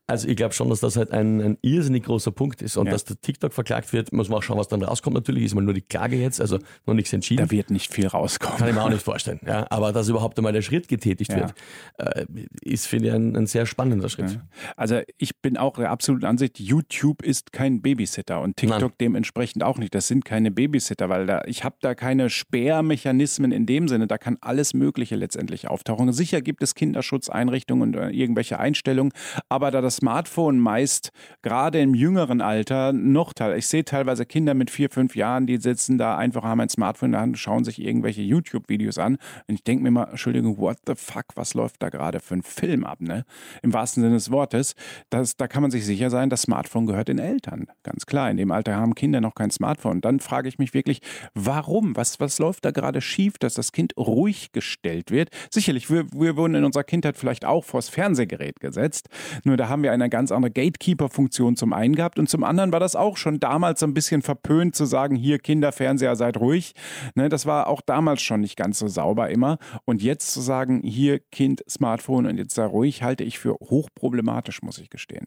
[0.07, 2.93] Also ich glaube schon, dass das halt ein, ein irrsinnig großer Punkt ist und ja.
[2.93, 5.15] dass der TikTok verklagt wird, muss man auch schauen, was dann rauskommt.
[5.15, 7.45] Natürlich ist mal nur die Klage jetzt, also noch nichts entschieden.
[7.45, 8.57] Da wird nicht viel rauskommen.
[8.57, 9.41] Kann ich mir auch nicht vorstellen.
[9.45, 11.39] Ja, aber dass überhaupt einmal der Schritt getätigt ja.
[11.39, 11.55] wird,
[11.99, 12.27] äh,
[12.63, 14.31] ist, finde ich, ein, ein, sehr spannender Schritt.
[14.31, 14.43] Ja.
[14.77, 18.93] Also ich bin auch der absoluten Ansicht, YouTube ist kein Babysitter und TikTok Nein.
[19.01, 19.93] dementsprechend auch nicht.
[19.93, 24.19] Das sind keine Babysitter, weil da, ich habe da keine Sperrmechanismen in dem Sinne, da
[24.19, 26.13] kann alles Mögliche letztendlich auftauchen.
[26.13, 29.13] Sicher gibt gibt es Kinderschutzeinrichtungen und äh, irgendwelche Einstellungen.
[29.49, 34.71] Aber da das Smartphone meist gerade im jüngeren Alter noch ich sehe teilweise Kinder mit
[34.71, 37.81] vier, fünf Jahren, die sitzen da einfach, haben ein Smartphone in der Hand, schauen sich
[37.81, 39.17] irgendwelche YouTube-Videos an.
[39.47, 42.43] Und ich denke mir mal, Entschuldigung, what the fuck, was läuft da gerade für ein
[42.43, 43.25] Film ab, ne?
[43.63, 44.75] Im wahrsten Sinne des Wortes.
[45.09, 47.69] Das, da kann man sich sicher sein, das Smartphone gehört den Eltern.
[47.83, 48.31] Ganz klar.
[48.31, 50.03] In dem Alter haben Kinder noch kein Smartphone.
[50.03, 51.01] Dann frage ich mich wirklich,
[51.35, 51.97] warum?
[51.97, 55.31] Was, was läuft da gerade schief, dass das Kind ruhig gestellt wird?
[55.51, 59.09] Sicherlich, wir, wir wurden in unserer Kindheit vielleicht auch vors Fernsehgerät gesetzt.
[59.45, 62.81] Nur da haben wir eine ganz andere Gatekeeper-Funktion zum einen gehabt und zum anderen war
[62.81, 66.75] das auch schon damals so ein bisschen verpönt zu sagen, hier Kinder, Fernseher, seid ruhig.
[67.15, 69.59] Ne, das war auch damals schon nicht ganz so sauber immer.
[69.85, 74.63] Und jetzt zu sagen, hier Kind, Smartphone und jetzt sei ruhig, halte ich für hochproblematisch,
[74.63, 75.27] muss ich gestehen.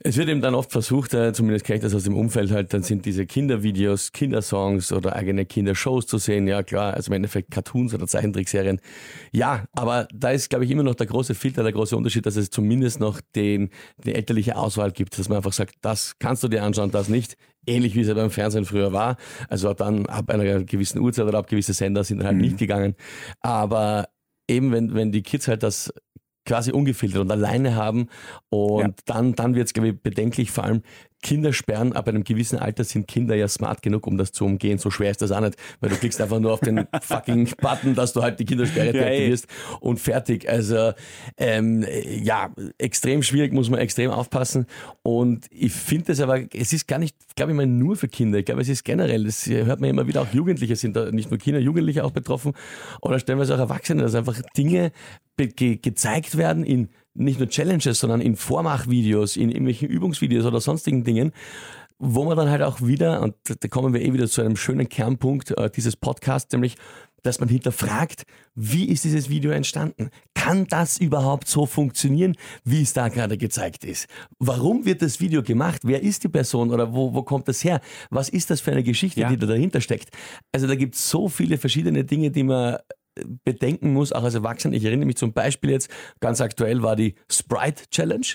[0.00, 2.72] Es wird eben dann oft versucht, äh, zumindest kenne ich das aus dem Umfeld halt,
[2.72, 6.46] dann sind diese Kindervideos, Kindersongs oder eigene Kindershows zu sehen.
[6.48, 8.80] Ja klar, also im Endeffekt Cartoons oder Zeichentrickserien.
[9.30, 12.26] Ja, aber da ist ist, glaube ich, immer noch der große Filter, der große Unterschied,
[12.26, 13.70] dass es zumindest noch den,
[14.04, 17.36] die elterliche Auswahl gibt, dass man einfach sagt, das kannst du dir anschauen, das nicht.
[17.66, 19.16] Ähnlich wie es ja beim Fernsehen früher war.
[19.48, 22.40] Also dann ab einer gewissen Uhrzeit oder ab gewisse Sender sind halt mhm.
[22.40, 22.94] nicht gegangen.
[23.40, 24.08] Aber
[24.48, 25.92] eben, wenn, wenn die Kids halt das
[26.46, 28.08] quasi ungefiltert und alleine haben
[28.48, 28.88] und ja.
[29.04, 30.82] dann, dann wird es, glaube ich, bedenklich, vor allem,
[31.22, 34.78] Kinder sperren, ab einem gewissen Alter sind Kinder ja smart genug, um das zu umgehen.
[34.78, 37.94] So schwer ist das auch nicht, weil du klickst einfach nur auf den fucking Button,
[37.94, 39.46] dass du halt die Kindersperre ja, deaktivierst
[39.80, 40.48] und fertig.
[40.48, 40.92] Also
[41.36, 41.84] ähm,
[42.22, 44.66] ja, extrem schwierig, muss man extrem aufpassen.
[45.02, 48.38] Und ich finde es aber, es ist gar nicht, glaube ich mal, nur für Kinder.
[48.38, 51.30] Ich glaube, es ist generell, das hört man immer wieder, auch Jugendliche sind da, nicht
[51.30, 52.52] nur Kinder, Jugendliche auch betroffen
[53.02, 54.92] oder stellenweise auch Erwachsene, dass einfach Dinge
[55.36, 61.04] ge gezeigt werden in nicht nur Challenges, sondern in Vormachvideos, in irgendwelchen Übungsvideos oder sonstigen
[61.04, 61.32] Dingen,
[61.98, 64.88] wo man dann halt auch wieder, und da kommen wir eh wieder zu einem schönen
[64.88, 66.76] Kernpunkt äh, dieses Podcasts, nämlich,
[67.22, 68.22] dass man hinterfragt,
[68.54, 70.08] wie ist dieses Video entstanden?
[70.34, 74.06] Kann das überhaupt so funktionieren, wie es da gerade gezeigt ist?
[74.38, 75.82] Warum wird das Video gemacht?
[75.84, 77.82] Wer ist die Person oder wo, wo kommt das her?
[78.08, 79.28] Was ist das für eine Geschichte, ja.
[79.28, 80.08] die da dahinter steckt?
[80.52, 82.78] Also da gibt es so viele verschiedene Dinge, die man
[83.44, 84.76] bedenken muss, auch als Erwachsener.
[84.76, 88.26] Ich erinnere mich zum Beispiel jetzt, ganz aktuell war die Sprite Challenge.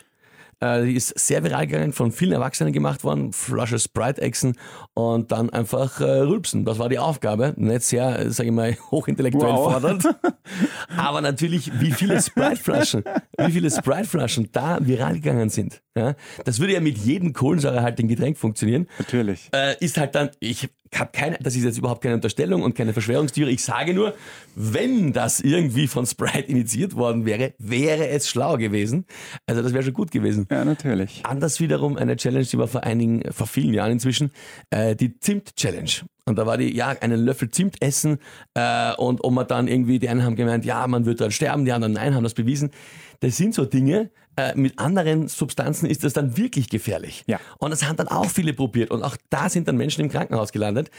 [0.60, 3.34] Äh, die ist sehr viral gegangen, von vielen Erwachsenen gemacht worden.
[3.34, 4.58] Flasche Sprite-Echsen
[4.94, 6.66] und dann einfach äh, rülpsen.
[6.66, 7.54] Das war die Aufgabe.
[7.58, 9.74] Nicht sehr, sage ich mal, hochintellektuell wow.
[9.74, 10.08] fordernd.
[10.98, 13.04] Aber natürlich, wie viele Sprite-Flaschen,
[13.38, 15.82] wie viele Sprite-Flaschen da viral gegangen sind.
[15.96, 16.16] Ja?
[16.46, 18.88] Das würde ja mit jedem kohlensäurehaltigen Getränk funktionieren.
[18.98, 19.50] Natürlich.
[19.54, 22.94] Äh, ist halt dann, ich habe keine, das ist jetzt überhaupt keine Unterstellung und keine
[22.94, 23.54] Verschwörungstheorie.
[23.54, 24.14] Ich sage nur,
[24.56, 29.06] wenn das irgendwie von Sprite initiiert worden wäre, wäre es schlau gewesen.
[29.46, 30.48] Also das wäre schon gut gewesen.
[30.50, 31.22] Ja, natürlich.
[31.24, 34.32] Anders wiederum eine Challenge, die war vor einigen, vor vielen Jahren inzwischen,
[34.70, 35.92] äh, die Zimt-Challenge.
[36.28, 38.18] Und da war die, ja, einen Löffel Zimt essen
[38.56, 41.66] äh, und ob man dann irgendwie, die einen haben gemeint, ja, man wird dann sterben,
[41.66, 42.72] die anderen nein, haben das bewiesen.
[43.20, 47.24] Das sind so Dinge, äh, mit anderen Substanzen ist das dann wirklich gefährlich.
[47.28, 47.40] Ja.
[47.58, 48.92] Und das haben dann auch viele probiert.
[48.92, 50.90] Und auch da sind dann Menschen im Krankenhaus gelandet.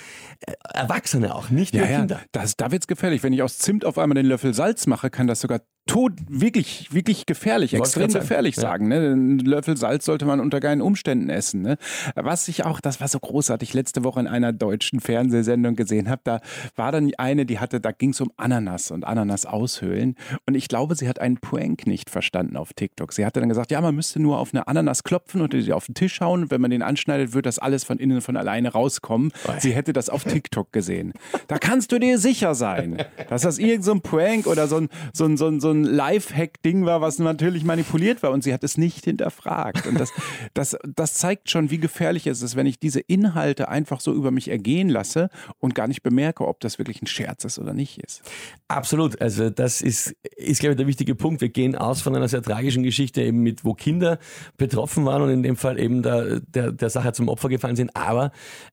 [0.46, 2.16] Äh, Erwachsene auch, nicht nur Ja, Kinder.
[2.16, 3.22] ja, das, da wird's gefährlich.
[3.22, 6.92] Wenn ich aus Zimt auf einmal den Löffel Salz mache, kann das sogar tot, wirklich,
[6.92, 8.22] wirklich gefährlich, extrem grad sagen.
[8.24, 8.62] gefährlich Ja.
[8.62, 8.88] sagen.
[8.88, 9.12] Ne?
[9.12, 11.62] Ein Löffel Salz sollte man unter keinen Umständen essen.
[11.62, 11.78] Ne?
[12.14, 16.20] Was ich auch, das war so großartig, letzte Woche in einer deutschen Fernsehsendung gesehen habe,
[16.24, 16.40] da
[16.74, 20.16] war dann eine, die hatte, da ging es um Ananas und Ananas aushöhlen.
[20.46, 23.12] Und ich glaube, sie hat einen Prank nicht verstanden auf TikTok.
[23.12, 25.86] Sie hatte dann gesagt, ja, man müsste nur auf eine Ananas klopfen und die auf
[25.86, 26.42] den Tisch hauen.
[26.42, 29.32] Und wenn man den anschneidet, wird das alles von innen von alleine rauskommen.
[29.58, 31.12] Sie hätte das auf TikTok gesehen.
[31.46, 34.88] Da kannst du dir sicher sein, dass das irgendein so ein Prank oder so ein,
[35.12, 38.30] so ein, so ein, so ein Lifehack-Ding war, was natürlich manipuliert war.
[38.30, 39.86] Und sie hat es nicht hinterfragt.
[39.86, 40.12] Und das,
[40.54, 44.30] das, das zeigt schon, wie gefährlich es ist, wenn ich diese Inhalte einfach so über
[44.30, 47.98] mich ergehen lasse und gar nicht bemerke, ob das wirklich ein Scherz ist oder nicht
[47.98, 48.22] ist.
[48.68, 49.20] Absolut.
[49.20, 51.40] Also das ist, ist glaube ich, der wichtige Punkt.
[51.40, 54.18] Wir gehen aus von einer sehr tragischen Geschichte eben mit, wo Kinder
[54.56, 57.94] betroffen waren und in dem Fall eben der, der, der Sache zum Opfer gefallen sind.
[57.94, 58.32] Aber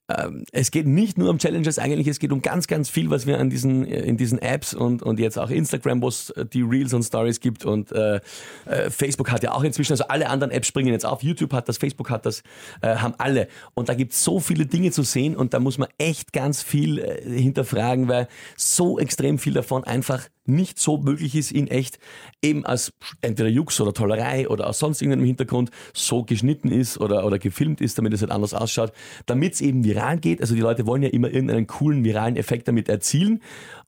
[0.10, 3.26] ähm, es geht nicht nur um Challenges eigentlich, es geht um ganz, ganz viel, was
[3.26, 6.93] wir an diesen, in diesen Apps und, und jetzt auch Instagram, wo es die Reels
[6.94, 8.20] und Stories gibt und äh,
[8.66, 11.24] äh, Facebook hat ja auch inzwischen, also alle anderen Apps springen jetzt auf.
[11.24, 12.44] YouTube hat das, Facebook hat das,
[12.82, 13.48] äh, haben alle.
[13.74, 16.62] Und da gibt es so viele Dinge zu sehen und da muss man echt ganz
[16.62, 22.00] viel äh, hinterfragen, weil so extrem viel davon einfach nicht so möglich ist in echt,
[22.42, 27.26] eben als entweder Jux oder Tollerei oder aus sonst irgendeinem Hintergrund so geschnitten ist oder,
[27.26, 28.92] oder gefilmt ist, damit es halt anders ausschaut,
[29.26, 30.42] damit es eben viral geht.
[30.42, 33.42] Also die Leute wollen ja immer irgendeinen coolen viralen Effekt damit erzielen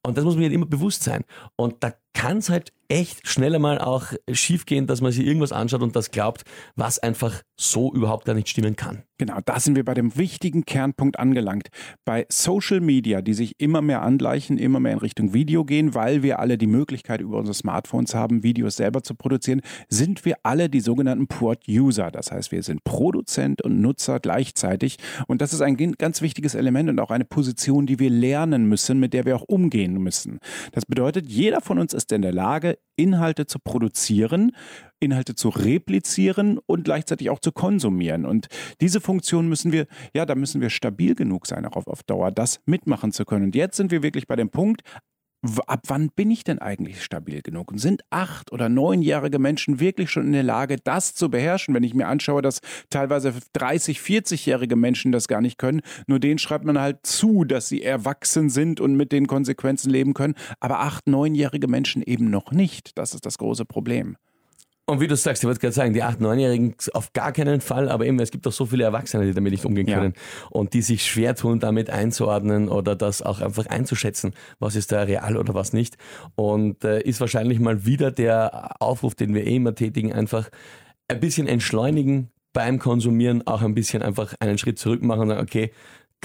[0.05, 1.23] und das muss man halt immer bewusst sein.
[1.55, 5.51] Und da kann es halt echt schneller mal auch schief gehen, dass man sich irgendwas
[5.51, 6.43] anschaut und das glaubt,
[6.75, 9.03] was einfach so überhaupt gar nicht stimmen kann.
[9.17, 11.69] Genau, da sind wir bei dem wichtigen Kernpunkt angelangt.
[12.03, 16.21] Bei Social Media, die sich immer mehr angleichen, immer mehr in Richtung Video gehen, weil
[16.21, 20.69] wir alle die Möglichkeit über unsere Smartphones haben, Videos selber zu produzieren, sind wir alle
[20.69, 22.11] die sogenannten Port-User.
[22.11, 24.97] Das heißt, wir sind Produzent und Nutzer gleichzeitig.
[25.27, 28.99] Und das ist ein ganz wichtiges Element und auch eine Position, die wir lernen müssen,
[28.99, 30.39] mit der wir auch umgehen müssen.
[30.73, 34.51] Das bedeutet, jeder von uns ist in der Lage, Inhalte zu produzieren,
[34.99, 38.25] Inhalte zu replizieren und gleichzeitig auch zu konsumieren.
[38.25, 38.47] Und
[38.81, 42.31] diese Funktion müssen wir, ja, da müssen wir stabil genug sein, auch auf, auf Dauer,
[42.31, 43.45] das mitmachen zu können.
[43.45, 44.81] Und jetzt sind wir wirklich bei dem Punkt,
[45.67, 47.71] ab wann bin ich denn eigentlich stabil genug?
[47.71, 51.73] Und sind acht- oder neunjährige Menschen wirklich schon in der Lage, das zu beherrschen?
[51.73, 56.39] Wenn ich mir anschaue, dass teilweise 30-, 40-jährige Menschen das gar nicht können, nur denen
[56.39, 60.79] schreibt man halt zu, dass sie erwachsen sind und mit den Konsequenzen leben können, aber
[60.79, 62.97] acht-, neunjährige Menschen eben noch nicht.
[62.97, 64.17] Das ist das große Problem.
[64.87, 67.89] Und wie du sagst, ich wollte gerade sagen, die 8-, 9-Jährigen auf gar keinen Fall,
[67.89, 69.99] aber eben, es gibt auch so viele Erwachsene, die damit nicht umgehen Ja.
[69.99, 70.13] können
[70.51, 75.01] und die sich schwer tun, damit einzuordnen oder das auch einfach einzuschätzen, was ist da
[75.01, 75.97] real oder was nicht.
[76.35, 80.49] Und äh, ist wahrscheinlich mal wieder der Aufruf, den wir eh immer tätigen, einfach
[81.07, 85.41] ein bisschen entschleunigen beim Konsumieren, auch ein bisschen einfach einen Schritt zurück machen und sagen,
[85.41, 85.71] okay,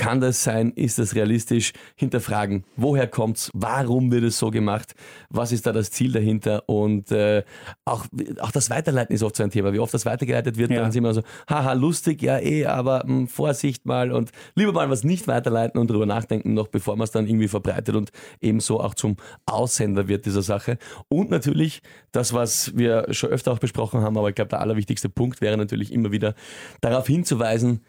[0.01, 0.73] kann das sein?
[0.77, 1.73] Ist das realistisch?
[1.95, 3.51] Hinterfragen, woher kommt's?
[3.53, 4.95] Warum wird es so gemacht?
[5.29, 6.67] Was ist da das Ziel dahinter?
[6.67, 7.45] Und äh,
[7.85, 8.07] auch,
[8.41, 9.75] auch das Weiterleiten ist oft so ein Thema.
[9.75, 10.81] Wie oft das weitergeleitet wird, Ja.
[10.81, 14.89] dann sind wir so, haha, lustig, ja eh, aber mh, Vorsicht mal und lieber mal
[14.89, 18.11] was nicht weiterleiten und darüber nachdenken, noch bevor man es dann irgendwie verbreitet und
[18.41, 20.79] ebenso auch zum Aussender wird dieser Sache.
[21.09, 25.11] Und natürlich das, was wir schon öfter auch besprochen haben, aber ich glaube, der allerwichtigste
[25.11, 26.35] Punkt wäre natürlich immer wieder
[26.81, 27.81] darauf hinzuweisen,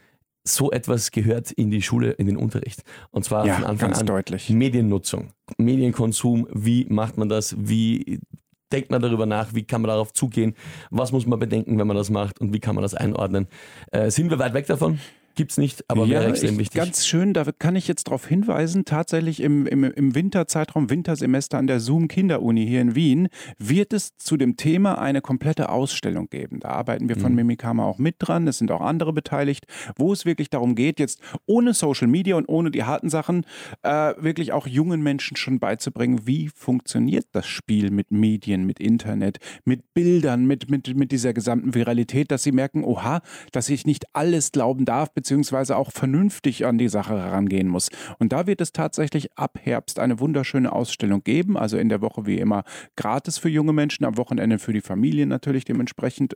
[0.44, 2.82] so etwas gehört in die Schule, in den Unterricht.
[3.12, 4.50] Und zwar Ja, von Anfang ganz an deutlich.
[4.50, 8.20] Mediennutzung, Medienkonsum, wie macht man das, wie
[8.72, 10.56] denkt man darüber nach, wie kann man darauf zugehen,
[10.90, 13.48] was muss man bedenken, wenn man das macht und wie kann man das einordnen.
[13.92, 15.00] Äh, sind wir weit weg davon?
[15.42, 16.80] Gibt's nicht, aber wäre extrem ich, wichtig.
[16.80, 21.66] Ganz schön, da kann ich jetzt darauf hinweisen, tatsächlich im, im, im Winterzeitraum, Wintersemester an
[21.66, 23.28] der Zoom Kinderuni hier in Wien,
[23.58, 26.60] wird es zu dem Thema eine komplette Ausstellung geben.
[26.60, 27.22] Da arbeiten wir Mhm.
[27.22, 29.66] von Mimikama auch mit dran, es sind auch andere beteiligt,
[29.98, 33.46] wo es wirklich darum geht, jetzt ohne Social Media und ohne die harten Sachen,
[33.82, 39.40] äh, wirklich auch jungen Menschen schon beizubringen, wie funktioniert das Spiel mit Medien, mit Internet,
[39.66, 44.06] mit Bildern, mit, mit, mit dieser gesamten Viralität, dass sie merken, oha, dass ich nicht
[44.14, 45.31] alles glauben darf, beziehungsweise
[45.72, 47.90] auch vernünftig an die Sache herangehen muss.
[48.20, 52.26] Und da wird es tatsächlich ab Herbst eine wunderschöne Ausstellung geben, also in der Woche
[52.26, 52.64] wie immer
[52.96, 56.36] gratis für junge Menschen, am Wochenende für die Familien natürlich dementsprechend.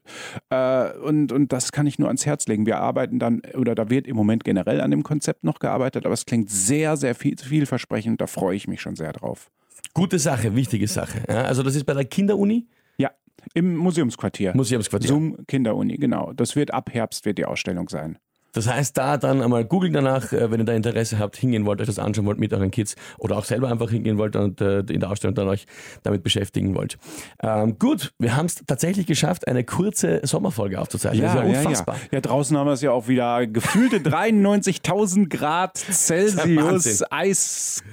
[0.49, 2.65] Äh, und, und das kann ich nur ans Herz legen.
[2.65, 6.13] Wir arbeiten dann, oder da wird im Moment generell an dem Konzept noch gearbeitet, aber
[6.13, 8.21] es klingt sehr, sehr viel, vielversprechend.
[8.21, 9.51] Da freue ich mich schon sehr drauf.
[9.93, 11.23] Gute Sache, wichtige Sache.
[11.27, 13.12] Ja, also das ist bei der Kinderuni, Ja,
[13.53, 14.53] im Museumsquartier.
[14.55, 15.08] Museumsquartier.
[15.08, 16.34] Zoom Kinderuni, genau.
[16.34, 18.17] Das wird ab Herbst wird die Ausstellung sein.
[18.56, 21.82] Das heißt, da dann einmal googeln danach, äh, wenn ihr da Interesse habt, hingehen wollt,
[21.82, 24.80] euch das anschauen wollt mit euren Kids oder auch selber einfach hingehen wollt und äh,
[24.80, 25.65] in der Ausstellung dann euch
[26.04, 26.98] damit beschäftigen wollt.
[27.44, 31.24] Ähm, gut, wir haben es tatsächlich geschafft, eine kurze Sommerfolge aufzuzeichnen.
[31.24, 31.96] das ist ja unfassbar.
[31.96, 32.10] Ja, ja.
[32.13, 37.84] ja draußen haben wir es ja auch wieder gefühlte 93.000 Grad Celsius, Eis.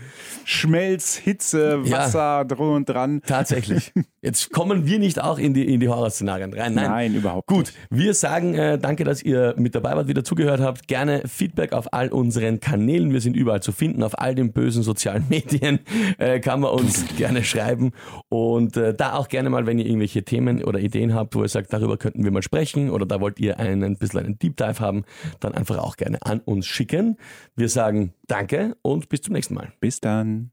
[0.45, 3.23] Schmelz, Hitze, Wasser ja, drum und dran.
[3.27, 3.93] Tatsächlich.
[4.23, 6.75] Jetzt kommen wir nicht auch in die, in die Horrorszenarien rein.
[6.75, 7.79] Nein, Nein überhaupt Gut, nicht.
[7.91, 10.89] wir sagen äh, danke, dass ihr mit dabei wart, wieder zugehört habt.
[10.89, 13.13] Gerne Feedback auf all unseren Kanälen.
[13.13, 14.03] Wir sind überall zu finden.
[14.03, 15.81] Auf all den bösen sozialen Medien
[16.19, 17.93] äh, kann man uns gerne schreiben.
[18.29, 21.49] Und äh, da auch gerne mal, wenn ihr irgendwelche Themen oder Ideen habt, wo ihr
[21.49, 24.57] sagt, darüber könnten wir mal sprechen oder da wollt ihr einen, ein bisschen einen Deep
[24.57, 25.05] Dive haben,
[25.41, 27.17] dann einfach auch gerne an uns schicken.
[27.57, 29.73] Wir sagen danke und bis zum nächsten Mal.
[29.81, 30.53] Bis dann.